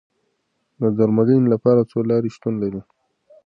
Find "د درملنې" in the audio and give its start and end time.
0.81-1.47